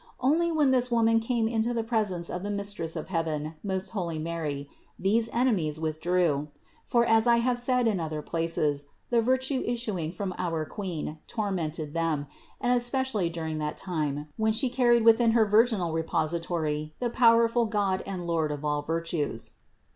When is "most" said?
3.63-3.89